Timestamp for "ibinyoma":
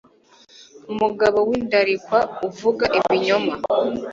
2.99-3.53